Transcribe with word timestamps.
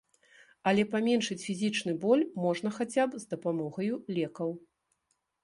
Але 0.69 0.85
паменшыць 0.93 1.37
фізічны 1.47 1.93
боль 2.07 2.23
можна 2.47 2.73
хаця 2.79 3.03
б 3.13 3.23
з 3.25 3.31
дапамогаю 3.35 3.95
лекаў. 4.19 4.49